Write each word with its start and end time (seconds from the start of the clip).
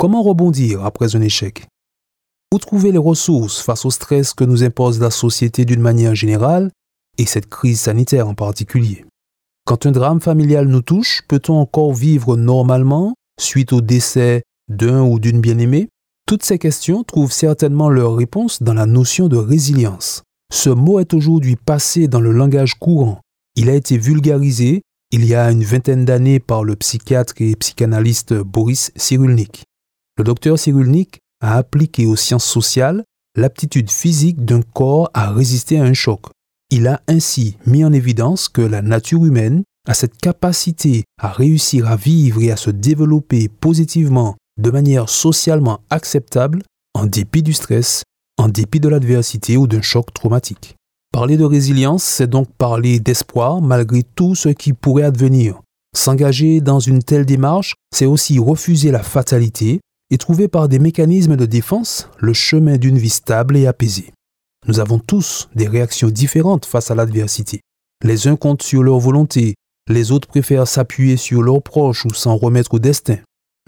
Comment 0.00 0.22
rebondir 0.22 0.82
après 0.86 1.14
un 1.14 1.20
échec? 1.20 1.66
Où 2.54 2.58
trouver 2.58 2.90
les 2.90 2.96
ressources 2.96 3.60
face 3.60 3.84
au 3.84 3.90
stress 3.90 4.32
que 4.32 4.44
nous 4.44 4.64
impose 4.64 4.98
la 4.98 5.10
société 5.10 5.66
d'une 5.66 5.82
manière 5.82 6.14
générale 6.14 6.70
et 7.18 7.26
cette 7.26 7.50
crise 7.50 7.80
sanitaire 7.80 8.26
en 8.26 8.32
particulier? 8.32 9.04
Quand 9.66 9.84
un 9.84 9.90
drame 9.90 10.22
familial 10.22 10.68
nous 10.68 10.80
touche, 10.80 11.20
peut-on 11.28 11.56
encore 11.56 11.92
vivre 11.92 12.38
normalement 12.38 13.12
suite 13.38 13.74
au 13.74 13.82
décès 13.82 14.42
d'un 14.70 15.02
ou 15.02 15.18
d'une 15.18 15.42
bien-aimée? 15.42 15.90
Toutes 16.26 16.46
ces 16.46 16.58
questions 16.58 17.04
trouvent 17.04 17.30
certainement 17.30 17.90
leur 17.90 18.16
réponse 18.16 18.62
dans 18.62 18.72
la 18.72 18.86
notion 18.86 19.28
de 19.28 19.36
résilience. 19.36 20.22
Ce 20.50 20.70
mot 20.70 20.98
est 20.98 21.12
aujourd'hui 21.12 21.56
passé 21.56 22.08
dans 22.08 22.22
le 22.22 22.32
langage 22.32 22.72
courant. 22.72 23.20
Il 23.54 23.68
a 23.68 23.74
été 23.74 23.98
vulgarisé 23.98 24.80
il 25.12 25.26
y 25.26 25.34
a 25.34 25.50
une 25.50 25.64
vingtaine 25.64 26.06
d'années 26.06 26.40
par 26.40 26.64
le 26.64 26.74
psychiatre 26.74 27.34
et 27.40 27.54
psychanalyste 27.54 28.32
Boris 28.32 28.92
Cyrulnik. 28.96 29.64
Le 30.20 30.24
docteur 30.24 30.58
Cyrulnik 30.58 31.20
a 31.40 31.56
appliqué 31.56 32.04
aux 32.04 32.14
sciences 32.14 32.44
sociales 32.44 33.04
l'aptitude 33.38 33.90
physique 33.90 34.44
d'un 34.44 34.60
corps 34.60 35.08
à 35.14 35.32
résister 35.32 35.80
à 35.80 35.84
un 35.84 35.94
choc. 35.94 36.20
Il 36.68 36.88
a 36.88 37.00
ainsi 37.08 37.56
mis 37.64 37.86
en 37.86 37.92
évidence 37.94 38.50
que 38.50 38.60
la 38.60 38.82
nature 38.82 39.24
humaine 39.24 39.62
a 39.88 39.94
cette 39.94 40.18
capacité 40.18 41.04
à 41.18 41.30
réussir 41.30 41.90
à 41.90 41.96
vivre 41.96 42.42
et 42.42 42.50
à 42.50 42.58
se 42.58 42.68
développer 42.68 43.48
positivement 43.48 44.36
de 44.60 44.70
manière 44.70 45.08
socialement 45.08 45.80
acceptable 45.88 46.64
en 46.92 47.06
dépit 47.06 47.42
du 47.42 47.54
stress, 47.54 48.02
en 48.36 48.48
dépit 48.48 48.78
de 48.78 48.90
l'adversité 48.90 49.56
ou 49.56 49.66
d'un 49.66 49.80
choc 49.80 50.12
traumatique. 50.12 50.76
Parler 51.14 51.38
de 51.38 51.44
résilience, 51.44 52.04
c'est 52.04 52.28
donc 52.28 52.52
parler 52.58 53.00
d'espoir 53.00 53.62
malgré 53.62 54.02
tout 54.02 54.34
ce 54.34 54.50
qui 54.50 54.74
pourrait 54.74 55.04
advenir. 55.04 55.62
S'engager 55.96 56.60
dans 56.60 56.78
une 56.78 57.02
telle 57.02 57.24
démarche, 57.24 57.72
c'est 57.90 58.04
aussi 58.04 58.38
refuser 58.38 58.90
la 58.90 59.02
fatalité 59.02 59.80
et 60.10 60.18
trouver 60.18 60.48
par 60.48 60.68
des 60.68 60.78
mécanismes 60.78 61.36
de 61.36 61.46
défense 61.46 62.08
le 62.18 62.32
chemin 62.32 62.76
d'une 62.76 62.98
vie 62.98 63.10
stable 63.10 63.56
et 63.56 63.66
apaisée. 63.66 64.12
Nous 64.66 64.80
avons 64.80 64.98
tous 64.98 65.48
des 65.54 65.68
réactions 65.68 66.10
différentes 66.10 66.66
face 66.66 66.90
à 66.90 66.94
l'adversité. 66.94 67.60
Les 68.04 68.28
uns 68.28 68.36
comptent 68.36 68.62
sur 68.62 68.82
leur 68.82 68.98
volonté, 68.98 69.54
les 69.88 70.12
autres 70.12 70.28
préfèrent 70.28 70.68
s'appuyer 70.68 71.16
sur 71.16 71.42
leurs 71.42 71.62
proches 71.62 72.04
ou 72.04 72.14
s'en 72.14 72.36
remettre 72.36 72.74
au 72.74 72.78
destin. 72.78 73.18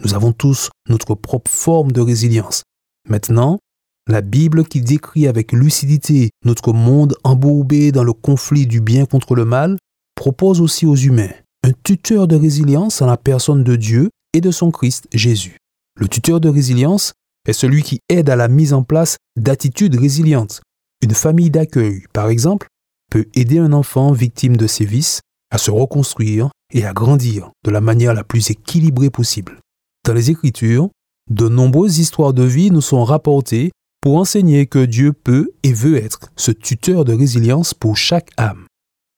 Nous 0.03 0.13
avons 0.13 0.31
tous 0.31 0.69
notre 0.89 1.15
propre 1.15 1.51
forme 1.51 1.91
de 1.91 2.01
résilience. 2.01 2.63
Maintenant, 3.09 3.59
la 4.07 4.21
Bible 4.21 4.65
qui 4.65 4.81
décrit 4.81 5.27
avec 5.27 5.51
lucidité 5.53 6.31
notre 6.45 6.73
monde 6.73 7.15
embourbé 7.23 7.91
dans 7.91 8.03
le 8.03 8.13
conflit 8.13 8.67
du 8.67 8.81
bien 8.81 9.05
contre 9.05 9.35
le 9.35 9.45
mal 9.45 9.77
propose 10.15 10.61
aussi 10.61 10.85
aux 10.85 10.95
humains 10.95 11.31
un 11.65 11.71
tuteur 11.83 12.27
de 12.27 12.35
résilience 12.35 13.01
en 13.01 13.05
la 13.05 13.17
personne 13.17 13.63
de 13.63 13.75
Dieu 13.77 14.09
et 14.33 14.41
de 14.41 14.51
son 14.51 14.71
Christ 14.71 15.07
Jésus. 15.13 15.57
Le 15.99 16.07
tuteur 16.07 16.39
de 16.39 16.49
résilience 16.49 17.13
est 17.47 17.53
celui 17.53 17.83
qui 17.83 17.99
aide 18.09 18.29
à 18.29 18.35
la 18.35 18.47
mise 18.47 18.73
en 18.73 18.83
place 18.83 19.17
d'attitudes 19.37 19.95
résilientes. 19.95 20.61
Une 21.01 21.13
famille 21.13 21.51
d'accueil, 21.51 22.03
par 22.13 22.29
exemple, 22.29 22.67
peut 23.11 23.27
aider 23.35 23.59
un 23.59 23.73
enfant 23.73 24.11
victime 24.11 24.57
de 24.57 24.67
sévices 24.67 25.21
à 25.51 25.57
se 25.57 25.69
reconstruire 25.69 26.49
et 26.73 26.85
à 26.85 26.93
grandir 26.93 27.51
de 27.63 27.71
la 27.71 27.81
manière 27.81 28.13
la 28.13 28.23
plus 28.23 28.49
équilibrée 28.49 29.11
possible. 29.11 29.59
Dans 30.05 30.13
les 30.13 30.31
Écritures, 30.31 30.89
de 31.29 31.47
nombreuses 31.47 31.99
histoires 31.99 32.33
de 32.33 32.43
vie 32.43 32.71
nous 32.71 32.81
sont 32.81 33.03
rapportées 33.03 33.71
pour 34.01 34.17
enseigner 34.17 34.65
que 34.65 34.83
Dieu 34.83 35.13
peut 35.13 35.51
et 35.63 35.73
veut 35.73 35.95
être 35.95 36.31
ce 36.35 36.51
tuteur 36.51 37.05
de 37.05 37.13
résilience 37.13 37.73
pour 37.73 37.95
chaque 37.95 38.31
âme. 38.37 38.65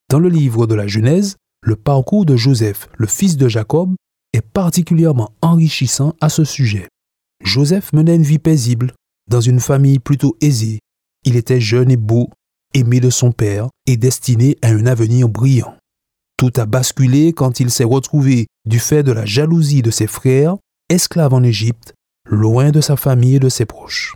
Dans 0.09 0.19
le 0.19 0.30
livre 0.30 0.68
de 0.68 0.75
la 0.75 0.88
Genèse, 0.88 1.38
le 1.64 1.75
parcours 1.75 2.25
de 2.25 2.35
Joseph, 2.35 2.88
le 2.97 3.08
fils 3.08 3.38
de 3.38 3.47
Jacob, 3.47 3.96
est 4.35 4.41
particulièrement 4.41 5.31
enrichissant 5.41 6.13
à 6.22 6.29
ce 6.29 6.44
sujet. 6.44 6.88
Joseph 7.44 7.94
menait 7.94 8.16
une 8.16 8.23
vie 8.23 8.40
paisible, 8.40 8.94
dans 9.29 9.41
une 9.41 9.59
famille 9.59 10.00
plutôt 10.00 10.38
aisée. 10.41 10.79
Il 11.23 11.35
était 11.35 11.59
jeune 11.59 11.91
et 11.91 11.97
beau, 11.97 12.29
aimé 12.73 13.00
de 13.00 13.09
son 13.09 13.31
père 13.31 13.69
et 13.88 13.97
destiné 13.97 14.57
à 14.62 14.69
un 14.69 14.85
avenir 14.85 15.29
brillant. 15.29 15.75
Tout 16.38 16.51
a 16.57 16.66
basculé 16.66 17.34
quand 17.34 17.59
il 17.59 17.72
s'est 17.72 17.85
retrouvé, 17.85 18.47
du 18.68 18.79
fait 18.79 19.03
de 19.03 19.12
la 19.12 19.25
jalousie 19.25 19.81
de 19.81 19.91
ses 19.91 20.07
frères, 20.07 20.57
esclave 20.90 21.34
en 21.34 21.44
Égypte, 21.44 21.94
loin 22.29 22.72
de 22.72 22.81
sa 22.81 22.97
famille 22.97 23.35
et 23.35 23.40
de 23.40 23.50
ses 23.50 23.66
proches. 23.66 24.16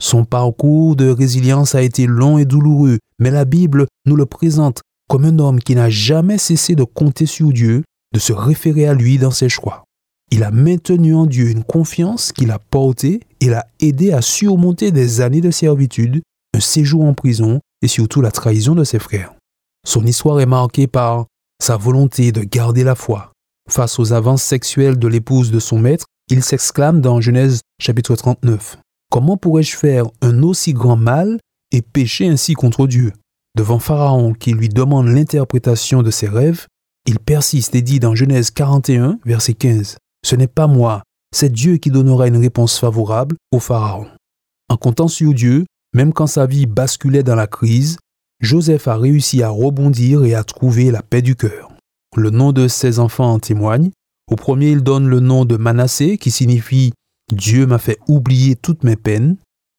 Son 0.00 0.24
parcours 0.24 0.94
de 0.94 1.08
résilience 1.08 1.74
a 1.74 1.82
été 1.82 2.06
long 2.06 2.38
et 2.38 2.44
douloureux, 2.44 2.98
mais 3.18 3.30
la 3.30 3.44
Bible 3.44 3.86
nous 4.06 4.16
le 4.16 4.26
présente 4.26 4.82
comme 5.08 5.24
un 5.24 5.38
homme 5.38 5.60
qui 5.60 5.74
n'a 5.74 5.88
jamais 5.88 6.38
cessé 6.38 6.74
de 6.74 6.84
compter 6.84 7.26
sur 7.26 7.52
Dieu, 7.52 7.82
de 8.16 8.20
se 8.20 8.32
référer 8.32 8.86
à 8.86 8.94
lui 8.94 9.18
dans 9.18 9.30
ses 9.30 9.50
choix. 9.50 9.84
Il 10.30 10.42
a 10.42 10.50
maintenu 10.50 11.14
en 11.14 11.26
Dieu 11.26 11.50
une 11.50 11.64
confiance 11.64 12.32
qui 12.32 12.46
l'a 12.46 12.58
porté 12.58 13.20
et 13.42 13.50
l'a 13.50 13.66
aidé 13.78 14.10
à 14.10 14.22
surmonter 14.22 14.90
des 14.90 15.20
années 15.20 15.42
de 15.42 15.50
servitude, 15.50 16.22
un 16.54 16.60
séjour 16.60 17.04
en 17.04 17.12
prison 17.12 17.60
et 17.82 17.88
surtout 17.88 18.22
la 18.22 18.30
trahison 18.30 18.74
de 18.74 18.84
ses 18.84 18.98
frères. 18.98 19.34
Son 19.86 20.02
histoire 20.06 20.40
est 20.40 20.46
marquée 20.46 20.86
par 20.86 21.26
sa 21.62 21.76
volonté 21.76 22.32
de 22.32 22.40
garder 22.42 22.84
la 22.84 22.94
foi, 22.94 23.32
Face 23.68 23.98
aux 23.98 24.12
avances 24.12 24.42
sexuelles 24.44 24.98
de 24.98 25.08
l'épouse 25.08 25.50
de 25.50 25.58
son 25.58 25.78
maître, 25.78 26.06
il 26.30 26.42
s'exclame 26.42 27.02
dans 27.02 27.20
Genèse 27.20 27.60
chapitre 27.80 28.14
39. 28.14 28.78
Comment 29.10 29.36
pourrais-je 29.36 29.76
faire 29.76 30.06
un 30.22 30.42
aussi 30.42 30.72
grand 30.72 30.96
mal 30.96 31.38
et 31.72 31.82
pécher 31.82 32.28
ainsi 32.28 32.54
contre 32.54 32.86
Dieu? 32.86 33.12
Devant 33.56 33.80
Pharaon 33.80 34.32
qui 34.32 34.52
lui 34.52 34.68
demande 34.68 35.08
l'interprétation 35.08 36.02
de 36.02 36.10
ses 36.10 36.28
rêves, 36.28 36.66
il 37.06 37.18
persiste 37.18 37.74
et 37.74 37.82
dit 37.82 38.00
dans 38.00 38.14
Genèse 38.14 38.50
41, 38.50 39.18
verset 39.24 39.54
15, 39.54 39.96
Ce 40.24 40.36
n'est 40.36 40.48
pas 40.48 40.66
moi, 40.66 41.02
c'est 41.34 41.52
Dieu 41.52 41.76
qui 41.76 41.90
donnera 41.90 42.26
une 42.26 42.36
réponse 42.36 42.78
favorable 42.78 43.36
au 43.52 43.60
Pharaon. 43.60 44.06
En 44.68 44.76
comptant 44.76 45.08
sur 45.08 45.32
Dieu, 45.32 45.64
même 45.94 46.12
quand 46.12 46.26
sa 46.26 46.46
vie 46.46 46.66
basculait 46.66 47.22
dans 47.22 47.36
la 47.36 47.46
crise, 47.46 47.98
Joseph 48.40 48.88
a 48.88 48.96
réussi 48.96 49.42
à 49.42 49.48
rebondir 49.48 50.24
et 50.24 50.34
à 50.34 50.44
trouver 50.44 50.90
la 50.90 51.02
paix 51.02 51.22
du 51.22 51.36
cœur. 51.36 51.70
Le 52.16 52.30
nom 52.30 52.52
de 52.52 52.68
ses 52.68 52.98
enfants 52.98 53.32
en 53.32 53.38
témoigne. 53.38 53.90
Au 54.30 54.36
premier, 54.36 54.70
il 54.70 54.82
donne 54.82 55.06
le 55.06 55.20
nom 55.20 55.44
de 55.44 55.56
Manassé, 55.56 56.18
qui 56.18 56.30
signifie 56.30 56.92
Dieu 57.32 57.66
m'a 57.66 57.78
fait 57.78 57.98
oublier 58.08 58.56
toutes 58.56 58.82
mes 58.82 58.96
peines. 58.96 59.36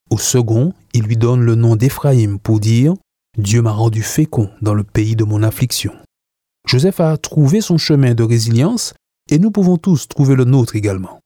Au 0.09 0.17
second, 0.17 0.73
il 0.93 1.03
lui 1.03 1.17
donne 1.17 1.41
le 1.41 1.55
nom 1.55 1.75
d'Éphraïm 1.75 2.39
pour 2.39 2.59
dire 2.59 2.93
Dieu 3.37 3.61
m'a 3.61 3.71
rendu 3.71 4.01
fécond 4.01 4.49
dans 4.61 4.73
le 4.73 4.83
pays 4.83 5.15
de 5.15 5.25
mon 5.25 5.43
affliction. 5.43 5.93
Joseph 6.67 6.99
a 6.99 7.15
trouvé 7.17 7.61
son 7.61 7.77
chemin 7.77 8.13
de 8.13 8.23
résilience 8.23 8.93
et 9.29 9.39
nous 9.39 9.51
pouvons 9.51 9.77
tous 9.77 10.07
trouver 10.07 10.35
le 10.35 10.43
nôtre 10.43 10.75
également. 10.75 11.19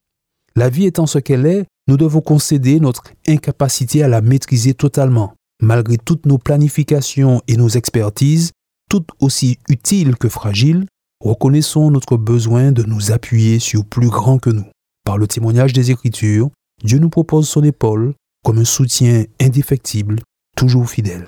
La 0.56 0.70
vie 0.70 0.86
étant 0.86 1.08
ce 1.08 1.18
qu'elle 1.18 1.48
est, 1.48 1.66
nous 1.88 1.98
devons 1.98 2.22
concéder 2.22 2.80
notre 2.80 3.04
incapacité 3.28 4.04
à 4.04 4.08
la 4.08 4.22
maîtriser 4.22 4.76
totalement. 4.76 5.34
Malgré 5.62 5.98
toutes 5.98 6.28
nos 6.28 6.38
planifications 6.38 7.42
et 7.48 7.58
nos 7.58 7.70
expertises, 7.70 8.52
toutes 8.90 9.10
aussi 9.20 9.58
utiles 9.68 10.16
que 10.16 10.30
fragiles, 10.30 10.86
reconnaissons 11.24 11.90
notre 11.90 12.18
besoin 12.18 12.72
de 12.72 12.84
nous 12.84 13.12
appuyer 13.12 13.60
sur 13.60 13.84
plus 13.84 14.10
grand 14.10 14.38
que 14.38 14.50
nous. 14.52 14.66
Par 15.06 15.18
le 15.18 15.28
témoignage 15.28 15.74
des 15.74 15.90
Écritures, 15.90 16.50
Dieu 16.84 17.00
nous 17.00 17.10
propose 17.10 17.50
son 17.50 17.64
épaule 17.64 18.14
comme 18.44 18.60
un 18.60 18.66
soutien 18.66 19.26
indéfectible, 19.40 20.20
toujours 20.56 20.90
fidèle. 20.90 21.28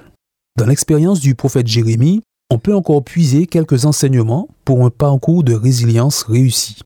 Dans 0.57 0.65
l'expérience 0.65 1.19
du 1.19 1.33
prophète 1.33 1.68
Jérémie, 1.68 2.21
on 2.53 2.59
peut 2.59 2.75
encore 2.75 3.03
puiser 3.03 3.47
quelques 3.47 3.85
enseignements 3.85 4.47
pour 4.63 4.85
un 4.85 4.91
parcours 4.91 5.44
de 5.44 5.55
résilience 5.55 6.21
réussi. 6.21 6.83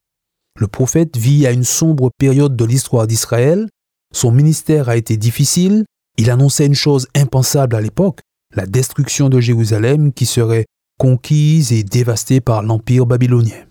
Le 0.57 0.67
prophète 0.67 1.17
vit 1.17 1.45
à 1.45 1.51
une 1.51 1.65
sombre 1.65 2.09
période 2.17 2.55
de 2.55 2.63
l'histoire 2.63 3.05
d'Israël, 3.05 3.67
son 4.15 4.31
ministère 4.31 4.87
a 4.87 4.95
été 4.95 5.17
difficile, 5.17 5.83
il 6.17 6.31
annonçait 6.31 6.67
une 6.67 6.73
chose 6.73 7.09
impensable 7.13 7.75
à 7.75 7.81
l'époque, 7.81 8.21
la 8.55 8.65
destruction 8.65 9.27
de 9.27 9.41
Jérusalem 9.41 10.13
qui 10.13 10.25
serait 10.25 10.67
conquise 10.97 11.73
et 11.73 11.83
dévastée 11.83 12.39
par 12.39 12.63
l'Empire 12.63 13.05
babylonien. 13.05 13.65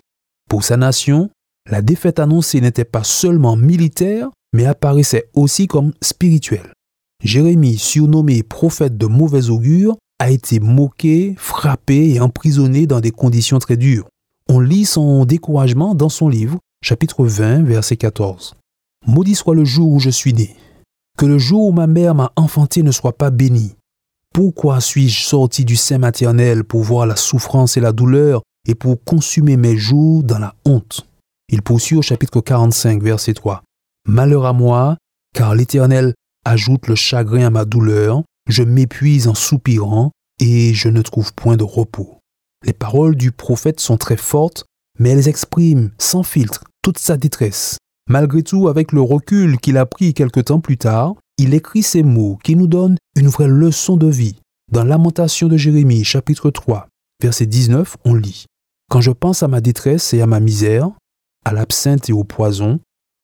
Pour 0.51 0.65
sa 0.65 0.77
nation, 0.77 1.31
la 1.67 1.81
défaite 1.81 2.19
annoncée 2.19 2.61
n'était 2.61 2.85
pas 2.85 3.05
seulement 3.05 3.57
militaire, 3.57 4.29
mais 4.53 4.67
apparaissait 4.67 5.31
aussi 5.33 5.67
comme 5.67 5.95
spirituelle. 6.03 6.75
Jérémie, 7.25 7.79
surnommé 7.79 8.43
prophète 8.43 8.99
de 8.99 9.07
mauvais 9.07 9.49
augure, 9.49 9.97
a 10.19 10.31
été 10.31 10.61
moqué, 10.61 11.35
frappé 11.37 12.15
et 12.15 12.21
emprisonné 12.21 12.87
dans 12.87 13.01
des 13.01 13.11
conditions 13.11 13.59
très 13.59 13.77
dures. 13.77 14.09
On 14.49 14.61
lit 14.61 14.85
son 14.85 15.25
découragement 15.25 15.95
dans 15.95 16.09
son 16.09 16.29
livre, 16.29 16.59
chapitre 16.83 17.27
20, 17.27 17.63
verset 17.63 17.97
14. 17.97 18.55
Maudit 19.07 19.35
soit 19.35 19.55
le 19.55 19.65
jour 19.65 19.93
où 19.93 20.01
je 20.01 20.11
suis 20.11 20.33
né. 20.33 20.57
Que 21.19 21.27
le 21.27 21.39
jour 21.39 21.69
où 21.69 21.73
ma 21.73 21.87
mère 21.87 22.15
m'a 22.15 22.33
enfanté 22.37 22.83
ne 22.83 22.93
soit 22.93 23.17
pas 23.17 23.31
béni. 23.31 23.75
Pourquoi 24.33 24.81
suis-je 24.81 25.25
sorti 25.25 25.65
du 25.65 25.77
sein 25.77 25.99
maternel 25.99 26.65
pour 26.65 26.83
voir 26.83 27.07
la 27.07 27.17
souffrance 27.17 27.77
et 27.77 27.81
la 27.81 27.93
douleur 27.93 28.43
et 28.69 28.75
pour 28.75 29.03
consumer 29.03 29.57
mes 29.57 29.77
jours 29.77 30.23
dans 30.23 30.39
la 30.39 30.55
honte? 30.65 31.07
Il 31.49 31.63
poursuit 31.63 31.97
au 31.97 32.03
chapitre 32.03 32.41
45, 32.41 33.03
verset 33.03 33.35
3. 33.35 33.63
Malheur 34.07 34.45
à 34.45 34.53
moi, 34.53 34.99
car 35.35 35.55
l'Éternel 35.55 36.15
ajoute 36.45 36.87
le 36.87 36.95
chagrin 36.95 37.47
à 37.47 37.51
ma 37.51 37.65
douleur, 37.65 38.23
je 38.47 38.63
m'épuise 38.63 39.29
en 39.29 39.35
soupirant 39.35 40.13
et 40.41 40.75
je 40.75 40.89
ne 40.89 41.03
trouve 41.03 41.35
point 41.35 41.57
de 41.57 41.65
repos. 41.65 42.19
Les 42.65 42.73
paroles 42.73 43.17
du 43.17 43.33
prophète 43.33 43.81
sont 43.81 43.97
très 43.97 44.17
fortes, 44.17 44.65
mais 44.99 45.11
elles 45.11 45.29
expriment 45.29 45.91
sans 45.99 46.23
filtre 46.23 46.65
toute 46.83 46.99
sa 46.99 47.17
détresse. 47.17 47.79
Malgré 48.09 48.43
tout, 48.43 48.69
avec 48.69 48.93
le 48.93 49.01
recul 49.01 49.59
qu'il 49.59 49.77
a 49.77 49.87
pris 49.87 50.15
quelque 50.15 50.41
temps 50.41 50.61
plus 50.61 50.79
tard, 50.79 51.15
il 51.39 51.55
écrit 51.55 51.83
ces 51.83 52.03
mots 52.03 52.39
qui 52.43 52.57
nous 52.57 52.67
donnent 52.67 52.97
une 53.17 53.29
vraie 53.29 53.49
leçon 53.49 53.97
de 53.97 54.07
vie. 54.07 54.37
Dans 54.73 54.85
Lamentation 54.85 55.49
de 55.49 55.57
Jérémie, 55.57 56.05
chapitre 56.05 56.51
3, 56.51 56.89
verset 57.23 57.47
19, 57.47 57.97
on 58.05 58.15
lit 58.15 58.47
Quand 58.91 59.01
je 59.01 59.11
pense 59.11 59.43
à 59.43 59.49
ma 59.49 59.61
détresse 59.61 60.15
et 60.15 60.23
à 60.23 60.27
ma 60.27 60.41
misère, 60.41 60.91
à 61.45 61.53
l'absinthe 61.53 62.09
et 62.09 62.13
au 62.13 62.25
poison, 62.25 62.81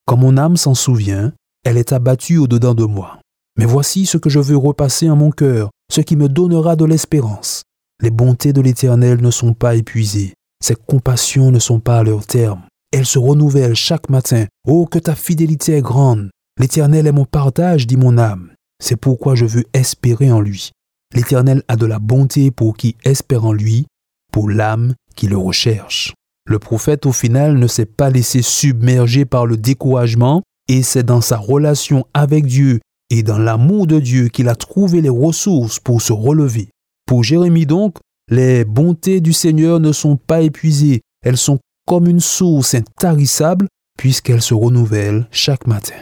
quand 0.06 0.16
mon 0.16 0.36
âme 0.36 0.56
s'en 0.56 0.74
souvient, 0.74 1.32
elle 1.64 1.78
est 1.78 1.92
abattue 1.92 2.38
au-dedans 2.38 2.74
de 2.74 2.84
moi. 2.84 3.21
Mais 3.58 3.66
voici 3.66 4.06
ce 4.06 4.16
que 4.16 4.30
je 4.30 4.40
veux 4.40 4.56
repasser 4.56 5.10
en 5.10 5.16
mon 5.16 5.30
cœur, 5.30 5.70
ce 5.90 6.00
qui 6.00 6.16
me 6.16 6.28
donnera 6.28 6.76
de 6.76 6.84
l'espérance. 6.84 7.62
Les 8.02 8.10
bontés 8.10 8.52
de 8.52 8.60
l'Éternel 8.60 9.20
ne 9.20 9.30
sont 9.30 9.54
pas 9.54 9.76
épuisées, 9.76 10.34
ses 10.62 10.74
compassions 10.74 11.50
ne 11.50 11.58
sont 11.58 11.80
pas 11.80 11.98
à 11.98 12.02
leur 12.02 12.26
terme. 12.26 12.62
Elles 12.92 13.06
se 13.06 13.18
renouvellent 13.18 13.74
chaque 13.74 14.10
matin. 14.10 14.46
Oh, 14.66 14.86
que 14.86 14.98
ta 14.98 15.14
fidélité 15.14 15.76
est 15.76 15.82
grande. 15.82 16.30
L'Éternel 16.58 17.06
est 17.06 17.12
mon 17.12 17.24
partage, 17.24 17.86
dit 17.86 17.96
mon 17.96 18.18
âme. 18.18 18.52
C'est 18.82 18.96
pourquoi 18.96 19.34
je 19.34 19.46
veux 19.46 19.64
espérer 19.72 20.30
en 20.30 20.40
lui. 20.40 20.70
L'Éternel 21.14 21.62
a 21.68 21.76
de 21.76 21.86
la 21.86 21.98
bonté 21.98 22.50
pour 22.50 22.76
qui 22.76 22.96
espère 23.04 23.44
en 23.44 23.52
lui, 23.52 23.86
pour 24.32 24.50
l'âme 24.50 24.94
qui 25.14 25.26
le 25.26 25.36
recherche. 25.36 26.14
Le 26.46 26.58
prophète 26.58 27.06
au 27.06 27.12
final 27.12 27.56
ne 27.58 27.66
s'est 27.66 27.86
pas 27.86 28.10
laissé 28.10 28.42
submerger 28.42 29.24
par 29.24 29.46
le 29.46 29.56
découragement 29.56 30.42
et 30.68 30.82
c'est 30.82 31.04
dans 31.04 31.20
sa 31.20 31.36
relation 31.36 32.04
avec 32.14 32.46
Dieu 32.46 32.80
et 33.12 33.22
dans 33.22 33.36
l'amour 33.36 33.86
de 33.86 34.00
Dieu 34.00 34.28
qu'il 34.28 34.48
a 34.48 34.54
trouvé 34.54 35.02
les 35.02 35.10
ressources 35.10 35.78
pour 35.78 36.00
se 36.00 36.14
relever. 36.14 36.70
Pour 37.06 37.22
Jérémie 37.22 37.66
donc, 37.66 37.98
les 38.30 38.64
bontés 38.64 39.20
du 39.20 39.34
Seigneur 39.34 39.80
ne 39.80 39.92
sont 39.92 40.16
pas 40.16 40.40
épuisées, 40.40 41.02
elles 41.22 41.36
sont 41.36 41.58
comme 41.86 42.08
une 42.08 42.20
source 42.20 42.74
intarissable 42.74 43.68
puisqu'elles 43.98 44.40
se 44.40 44.54
renouvellent 44.54 45.28
chaque 45.30 45.66
matin. 45.66 45.96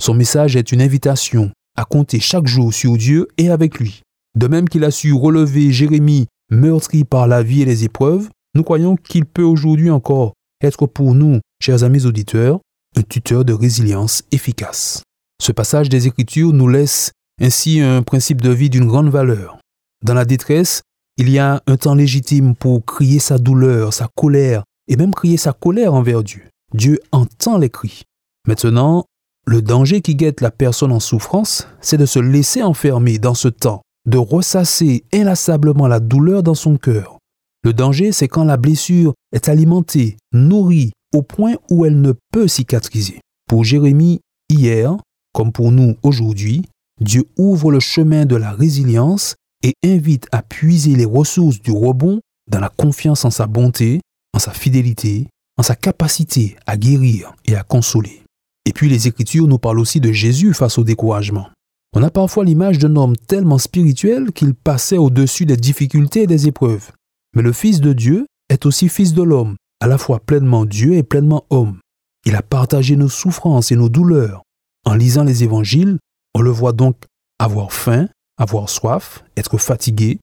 Son 0.00 0.14
message 0.14 0.54
est 0.54 0.70
une 0.70 0.80
invitation 0.80 1.50
à 1.76 1.84
compter 1.84 2.20
chaque 2.20 2.46
jour 2.46 2.72
sur 2.72 2.96
Dieu 2.96 3.26
et 3.38 3.50
avec 3.50 3.80
lui. 3.80 4.02
De 4.38 4.46
même 4.46 4.68
qu'il 4.68 4.84
a 4.84 4.92
su 4.92 5.12
relever 5.12 5.72
Jérémie 5.72 6.28
meurtri 6.48 7.02
par 7.02 7.26
la 7.26 7.42
vie 7.42 7.62
et 7.62 7.66
les 7.66 7.82
épreuves, 7.82 8.28
nous 8.54 8.62
croyons 8.62 8.94
qu'il 8.94 9.24
peut 9.24 9.42
aujourd'hui 9.42 9.90
encore 9.90 10.34
être 10.62 10.86
pour 10.86 11.16
nous, 11.16 11.40
chers 11.60 11.82
amis 11.82 12.06
auditeurs, 12.06 12.60
un 12.96 13.02
tuteur 13.02 13.44
de 13.44 13.52
résilience 13.52 14.22
efficace. 14.30 15.02
Ce 15.42 15.50
passage 15.50 15.88
des 15.88 16.06
Écritures 16.06 16.52
nous 16.52 16.68
laisse 16.68 17.10
ainsi 17.40 17.80
un 17.80 18.02
principe 18.02 18.40
de 18.40 18.50
vie 18.50 18.70
d'une 18.70 18.86
grande 18.86 19.08
valeur. 19.08 19.58
Dans 20.04 20.14
la 20.14 20.24
détresse, 20.24 20.82
il 21.16 21.28
y 21.28 21.40
a 21.40 21.60
un 21.66 21.76
temps 21.76 21.96
légitime 21.96 22.54
pour 22.54 22.84
crier 22.84 23.18
sa 23.18 23.38
douleur, 23.38 23.92
sa 23.92 24.06
colère, 24.14 24.62
et 24.86 24.94
même 24.94 25.12
crier 25.12 25.36
sa 25.36 25.52
colère 25.52 25.94
envers 25.94 26.22
Dieu. 26.22 26.42
Dieu 26.74 27.00
entend 27.10 27.58
les 27.58 27.70
cris. 27.70 28.04
Maintenant, 28.46 29.06
le 29.44 29.62
danger 29.62 30.00
qui 30.00 30.14
guette 30.14 30.42
la 30.42 30.52
personne 30.52 30.92
en 30.92 31.00
souffrance, 31.00 31.66
c'est 31.80 31.98
de 31.98 32.06
se 32.06 32.20
laisser 32.20 32.62
enfermer 32.62 33.18
dans 33.18 33.34
ce 33.34 33.48
temps, 33.48 33.82
de 34.06 34.18
ressasser 34.18 35.02
inlassablement 35.12 35.88
la 35.88 35.98
douleur 35.98 36.44
dans 36.44 36.54
son 36.54 36.76
cœur, 36.76 37.18
le 37.64 37.72
danger, 37.72 38.10
c'est 38.10 38.26
quand 38.26 38.42
la 38.42 38.56
blessure 38.56 39.14
est 39.32 39.48
alimentée, 39.48 40.16
nourrie, 40.32 40.90
au 41.14 41.22
point 41.22 41.54
où 41.70 41.84
elle 41.84 42.00
ne 42.00 42.12
peut 42.32 42.48
cicatriser. 42.48 43.20
Pour 43.48 43.62
Jérémie, 43.62 44.20
hier, 44.48 44.96
comme 45.32 45.52
pour 45.52 45.72
nous 45.72 45.96
aujourd'hui, 46.02 46.62
Dieu 47.00 47.24
ouvre 47.38 47.72
le 47.72 47.80
chemin 47.80 48.26
de 48.26 48.36
la 48.36 48.52
résilience 48.52 49.34
et 49.62 49.74
invite 49.84 50.26
à 50.32 50.42
puiser 50.42 50.94
les 50.94 51.04
ressources 51.04 51.60
du 51.60 51.72
rebond 51.72 52.20
dans 52.50 52.60
la 52.60 52.68
confiance 52.68 53.24
en 53.24 53.30
sa 53.30 53.46
bonté, 53.46 54.00
en 54.34 54.38
sa 54.38 54.52
fidélité, 54.52 55.26
en 55.58 55.62
sa 55.62 55.74
capacité 55.74 56.56
à 56.66 56.76
guérir 56.76 57.32
et 57.44 57.56
à 57.56 57.62
consoler. 57.62 58.22
Et 58.66 58.72
puis 58.72 58.88
les 58.88 59.08
Écritures 59.08 59.48
nous 59.48 59.58
parlent 59.58 59.80
aussi 59.80 60.00
de 60.00 60.12
Jésus 60.12 60.54
face 60.54 60.78
au 60.78 60.84
découragement. 60.84 61.48
On 61.94 62.02
a 62.02 62.10
parfois 62.10 62.44
l'image 62.44 62.78
d'un 62.78 62.96
homme 62.96 63.16
tellement 63.16 63.58
spirituel 63.58 64.32
qu'il 64.32 64.54
passait 64.54 64.98
au-dessus 64.98 65.46
des 65.46 65.56
difficultés 65.56 66.22
et 66.22 66.26
des 66.26 66.48
épreuves. 66.48 66.90
Mais 67.36 67.42
le 67.42 67.52
Fils 67.52 67.80
de 67.80 67.92
Dieu 67.92 68.26
est 68.48 68.64
aussi 68.66 68.88
Fils 68.88 69.12
de 69.12 69.22
l'homme, 69.22 69.56
à 69.80 69.86
la 69.86 69.98
fois 69.98 70.20
pleinement 70.20 70.64
Dieu 70.64 70.94
et 70.94 71.02
pleinement 71.02 71.44
homme. 71.50 71.78
Il 72.24 72.36
a 72.36 72.42
partagé 72.42 72.96
nos 72.96 73.08
souffrances 73.08 73.72
et 73.72 73.76
nos 73.76 73.88
douleurs. 73.88 74.42
En 74.84 74.94
lisant 74.94 75.24
les 75.24 75.44
évangiles, 75.44 75.98
on 76.34 76.40
le 76.40 76.50
voit 76.50 76.72
donc 76.72 76.96
avoir 77.38 77.72
faim, 77.72 78.08
avoir 78.38 78.68
soif, 78.68 79.24
être 79.36 79.58
fatigué. 79.58 80.18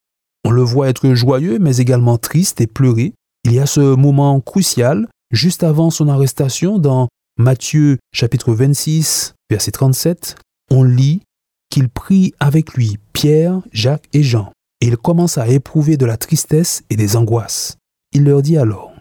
On 0.45 0.51
le 0.51 0.61
voit 0.61 0.89
être 0.89 1.13
joyeux, 1.13 1.59
mais 1.59 1.77
également 1.77 2.17
triste 2.17 2.61
et 2.61 2.67
pleurer. 2.67 3.13
Il 3.45 3.53
y 3.53 3.59
a 3.59 3.65
ce 3.65 3.95
moment 3.95 4.39
crucial, 4.41 5.07
juste 5.31 5.63
avant 5.63 5.89
son 5.89 6.07
arrestation, 6.07 6.77
dans 6.79 7.07
Matthieu 7.37 7.97
chapitre 8.13 8.53
26, 8.53 9.33
verset 9.49 9.71
37. 9.71 10.35
On 10.71 10.83
lit 10.83 11.21
qu'il 11.69 11.89
prie 11.89 12.33
avec 12.39 12.73
lui 12.73 12.97
Pierre, 13.13 13.61
Jacques 13.71 14.09
et 14.13 14.23
Jean 14.23 14.51
et 14.81 14.87
il 14.87 14.97
commence 14.97 15.37
à 15.37 15.47
éprouver 15.47 15.97
de 15.97 16.05
la 16.05 16.17
tristesse 16.17 16.83
et 16.89 16.95
des 16.95 17.15
angoisses. 17.15 17.77
Il 18.13 18.23
leur 18.23 18.41
dit 18.41 18.57
alors, 18.57 18.93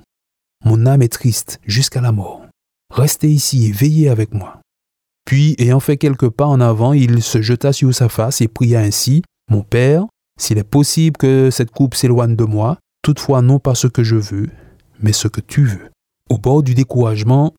Mon 0.64 0.86
âme 0.86 1.02
est 1.02 1.12
triste 1.12 1.60
jusqu'à 1.64 2.00
la 2.00 2.12
mort. 2.12 2.42
Restez 2.90 3.28
ici 3.28 3.66
et 3.66 3.72
veillez 3.72 4.08
avec 4.08 4.32
moi. 4.34 4.60
Puis, 5.28 5.54
ayant 5.58 5.78
fait 5.78 5.98
quelques 5.98 6.30
pas 6.30 6.46
en 6.46 6.58
avant, 6.58 6.94
il 6.94 7.22
se 7.22 7.42
jeta 7.42 7.74
sur 7.74 7.94
sa 7.94 8.08
face 8.08 8.40
et 8.40 8.48
pria 8.48 8.80
ainsi, 8.80 9.20
Mon 9.50 9.60
Père, 9.60 10.06
s'il 10.40 10.56
est 10.56 10.64
possible 10.64 11.18
que 11.18 11.50
cette 11.50 11.70
coupe 11.70 11.94
s'éloigne 11.94 12.34
de 12.34 12.44
moi, 12.44 12.78
toutefois 13.02 13.42
non 13.42 13.58
pas 13.58 13.74
ce 13.74 13.88
que 13.88 14.02
je 14.02 14.16
veux, 14.16 14.48
mais 15.02 15.12
ce 15.12 15.28
que 15.28 15.42
tu 15.42 15.66
veux. 15.66 15.90
Au 16.30 16.38
bord 16.38 16.62
du 16.62 16.74
découragement, 16.74 17.52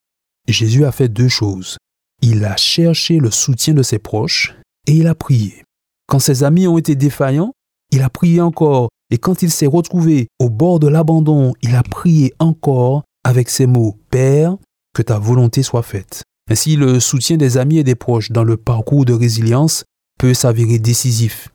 Jésus 0.48 0.84
a 0.84 0.90
fait 0.90 1.08
deux 1.08 1.28
choses. 1.28 1.76
Il 2.22 2.44
a 2.44 2.56
cherché 2.56 3.18
le 3.18 3.30
soutien 3.30 3.72
de 3.72 3.84
ses 3.84 4.00
proches 4.00 4.56
et 4.88 4.94
il 4.94 5.06
a 5.06 5.14
prié. 5.14 5.62
Quand 6.08 6.18
ses 6.18 6.42
amis 6.42 6.66
ont 6.66 6.76
été 6.76 6.96
défaillants, 6.96 7.52
il 7.92 8.02
a 8.02 8.10
prié 8.10 8.40
encore, 8.40 8.88
et 9.12 9.18
quand 9.18 9.42
il 9.42 9.50
s'est 9.52 9.66
retrouvé 9.66 10.26
au 10.40 10.50
bord 10.50 10.80
de 10.80 10.88
l'abandon, 10.88 11.52
il 11.62 11.76
a 11.76 11.84
prié 11.84 12.34
encore 12.40 13.04
avec 13.22 13.48
ces 13.48 13.66
mots, 13.66 13.96
Père, 14.10 14.56
que 14.92 15.02
ta 15.02 15.20
volonté 15.20 15.62
soit 15.62 15.84
faite. 15.84 16.24
Ainsi, 16.50 16.74
le 16.74 16.98
soutien 16.98 17.36
des 17.36 17.58
amis 17.58 17.78
et 17.78 17.84
des 17.84 17.94
proches 17.94 18.32
dans 18.32 18.42
le 18.42 18.56
parcours 18.56 19.04
de 19.04 19.12
résilience 19.12 19.84
peut 20.18 20.34
s'avérer 20.34 20.80
décisif. 20.80 21.48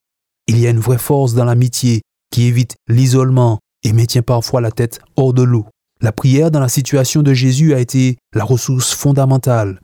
Il 0.48 0.58
y 0.58 0.68
a 0.68 0.70
une 0.70 0.80
vraie 0.80 0.98
force 0.98 1.34
dans 1.34 1.44
l'amitié 1.44 2.02
qui 2.32 2.44
évite 2.44 2.75
l'isolement 2.88 3.60
et 3.84 3.94
maintient 3.94 4.22
parfois 4.22 4.62
la 4.62 4.72
tête 4.72 5.00
hors 5.18 5.34
de 5.34 5.44
l'eau. 5.44 5.66
La 6.02 6.12
prière 6.12 6.50
dans 6.50 6.60
la 6.60 6.70
situation 6.70 7.24
de 7.24 7.34
Jésus 7.34 7.74
a 7.74 7.80
été 7.80 8.18
la 8.34 8.44
ressource 8.44 8.94
fondamentale. 8.94 9.80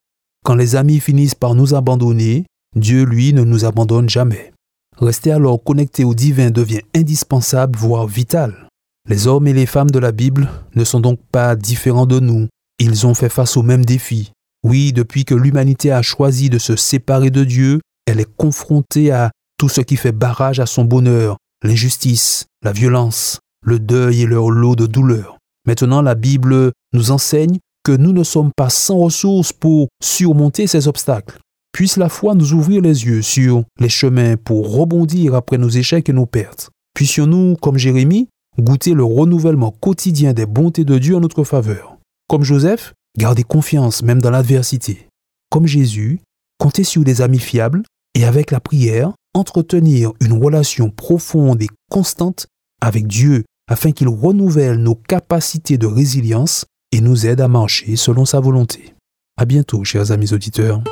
Quand 0.46 0.56
les 0.56 0.76
amis 0.76 1.00
finissent 1.00 1.36
par 1.36 1.56
nous 1.56 1.76
abandonner, 1.76 2.46
Dieu, 2.76 3.04
lui, 3.04 3.34
ne 3.34 3.44
nous 3.44 3.66
abandonne 3.66 4.10
jamais. 4.10 4.54
Rester 4.98 5.32
alors 5.32 5.64
connecté 5.64 6.04
au 6.04 6.14
divin 6.14 6.52
devient 6.52 6.82
indispensable, 6.96 7.78
voire 7.78 8.08
vital. 8.08 8.68
Les 9.10 9.28
hommes 9.28 9.48
et 9.48 9.54
les 9.54 9.66
femmes 9.66 9.90
de 9.90 10.00
la 10.00 10.12
Bible 10.12 10.50
ne 10.76 10.84
sont 10.84 11.00
donc 11.00 11.20
pas 11.32 11.56
différents 11.56 12.06
de 12.06 12.20
nous. 12.20 12.48
Ils 12.80 13.06
ont 13.08 13.14
fait 13.14 13.30
face 13.30 13.58
aux 13.58 13.64
mêmes 13.64 13.86
défis. 13.86 14.32
Oui, 14.64 14.94
depuis 14.94 15.26
que 15.26 15.36
l'humanité 15.36 15.92
a 15.92 16.02
choisi 16.02 16.50
de 16.50 16.60
se 16.60 16.76
séparer 16.76 17.32
de 17.32 17.44
Dieu, 17.44 17.80
elle 18.06 18.20
est 18.20 18.36
confrontée 18.38 19.12
à 19.12 19.32
tout 19.58 19.70
ce 19.70 19.82
qui 19.82 19.96
fait 19.96 20.12
barrage 20.12 20.60
à 20.60 20.66
son 20.66 20.86
bonheur, 20.86 21.38
l'injustice, 21.64 22.46
la 22.64 22.72
violence, 22.72 23.40
le 23.66 23.80
deuil 23.80 24.22
et 24.22 24.26
leur 24.26 24.50
lot 24.50 24.76
de 24.76 24.86
douleurs. 24.86 25.38
Maintenant, 25.68 26.02
la 26.02 26.16
Bible 26.16 26.72
nous 26.94 27.12
enseigne 27.12 27.60
que 27.84 27.92
nous 27.92 28.14
ne 28.14 28.24
sommes 28.24 28.52
pas 28.56 28.70
sans 28.70 28.98
ressources 28.98 29.54
pour 29.54 29.88
surmonter 30.02 30.68
ces 30.68 30.88
obstacles. 30.88 31.40
Puisse 31.74 31.98
la 31.98 32.10
foi 32.10 32.36
nous 32.36 32.54
ouvrir 32.54 32.82
les 32.82 33.06
yeux 33.06 33.22
sur 33.22 33.64
les 33.80 33.90
chemins 33.90 34.36
pour 34.36 34.76
rebondir 34.76 35.36
après 35.36 35.58
nos 35.58 35.70
échecs 35.70 36.10
et 36.10 36.14
nos 36.14 36.26
pertes. 36.26 36.70
Puissions-nous, 36.94 37.56
comme 37.56 37.78
Jérémie, 37.78 38.28
goûter 38.60 38.94
le 38.94 39.04
renouvellement 39.04 39.72
quotidien 39.72 40.34
des 40.34 40.46
bontés 40.46 40.84
de 40.84 40.98
Dieu 40.98 41.16
en 41.16 41.22
notre 41.22 41.44
faveur. 41.44 41.98
Comme 42.28 42.44
Joseph, 42.44 42.94
garder 43.18 43.44
confiance 43.44 44.04
même 44.04 44.22
dans 44.22 44.32
l'adversité. 44.32 45.08
Comme 45.50 45.68
Jésus, 45.68 46.22
compter 46.58 46.84
sur 46.84 47.04
des 47.04 47.22
amis 47.22 47.40
fiables 47.40 47.84
et 48.16 48.26
avec 48.26 48.52
la 48.52 48.60
prière, 48.60 49.14
entretenir 49.34 50.12
une 50.22 50.34
relation 50.34 50.90
profonde 50.90 51.62
et 51.62 51.70
constante 51.90 52.48
avec 52.82 53.08
Dieu 53.08 53.44
afin 53.70 53.92
qu'il 53.92 54.10
renouvelle 54.10 54.78
nos 54.78 54.96
capacités 54.96 55.78
de 55.78 55.88
résilience 55.88 56.66
et 56.92 57.02
nous 57.02 57.26
aide 57.26 57.42
à 57.42 57.48
marcher 57.48 57.96
selon 57.96 58.26
sa 58.26 58.40
volonté. 58.40 58.96
À 59.38 59.46
bientôt, 59.46 59.84
chers 59.84 60.12
amis 60.12 60.34
auditeurs. 60.34 60.84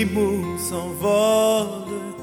les 0.00 0.06
mots 0.06 0.56
s'envolent, 0.56 2.14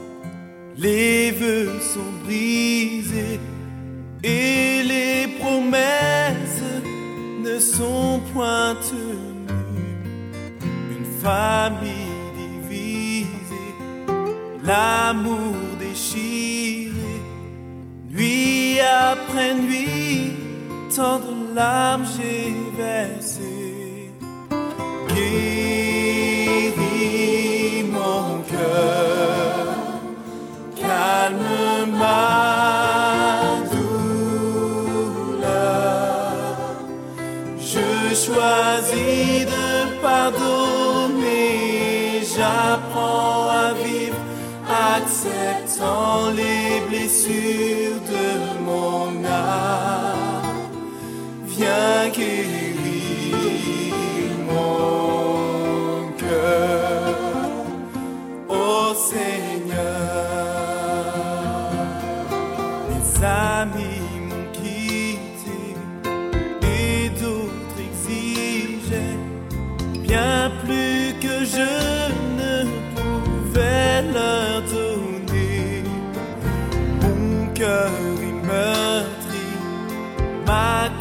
les 0.78 1.32
vœux 1.32 1.80
sont 1.80 2.14
brisés 2.24 3.40
et 4.24 4.82
les 4.84 5.28
promesses 5.40 6.72
ne 7.46 7.60
sont 7.60 8.20
point 8.34 8.76
tenues. 8.90 9.60
Une 10.96 11.10
famille 11.22 12.18
divisée, 12.42 13.74
l'amour 14.64 15.56
déchiré, 15.80 17.14
nuit 18.10 18.80
après 18.80 19.54
nuit, 19.54 20.32
tant 20.96 21.20
de 21.20 21.56
larmes 21.56 22.06
j'ai 22.16 22.56
versées. 22.76 23.58
you. 47.48 47.87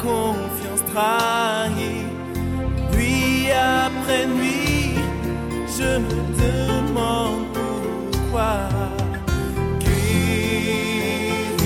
Confiance 0.02 0.82
trahie. 0.92 2.06
Nuit 2.92 3.50
après 3.52 4.26
nuit, 4.26 4.94
je 5.76 5.90
me 5.98 6.18
demande 6.42 7.46
pourquoi. 7.54 8.54
Guéris 9.80 11.64